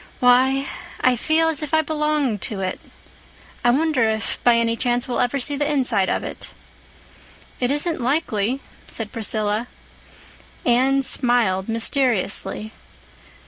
[0.19, 0.65] "Why,
[1.01, 2.79] I feel as if I belonged to it.
[3.63, 6.55] I wonder if, by any chance, we'll ever see the inside of it."
[7.59, 9.67] "It isn't likely," said Priscilla.
[10.65, 12.71] Anne smiled mysteriously.